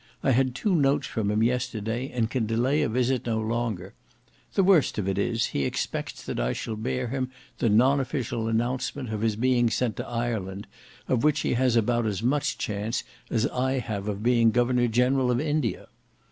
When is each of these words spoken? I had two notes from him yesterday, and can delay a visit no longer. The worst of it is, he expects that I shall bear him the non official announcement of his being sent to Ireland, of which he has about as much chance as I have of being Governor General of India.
I 0.23 0.31
had 0.31 0.55
two 0.55 0.73
notes 0.75 1.05
from 1.05 1.29
him 1.29 1.43
yesterday, 1.43 2.09
and 2.11 2.27
can 2.27 2.47
delay 2.47 2.81
a 2.81 2.89
visit 2.89 3.27
no 3.27 3.39
longer. 3.39 3.93
The 4.55 4.63
worst 4.63 4.97
of 4.97 5.07
it 5.07 5.19
is, 5.19 5.45
he 5.53 5.63
expects 5.63 6.23
that 6.23 6.39
I 6.39 6.53
shall 6.53 6.75
bear 6.75 7.09
him 7.09 7.29
the 7.59 7.69
non 7.69 7.99
official 7.99 8.47
announcement 8.47 9.13
of 9.13 9.21
his 9.21 9.35
being 9.35 9.69
sent 9.69 9.97
to 9.97 10.07
Ireland, 10.07 10.65
of 11.07 11.23
which 11.23 11.41
he 11.41 11.53
has 11.53 11.75
about 11.75 12.07
as 12.07 12.23
much 12.23 12.57
chance 12.57 13.03
as 13.29 13.45
I 13.49 13.73
have 13.73 14.07
of 14.07 14.23
being 14.23 14.49
Governor 14.49 14.87
General 14.87 15.29
of 15.29 15.39
India. 15.39 15.87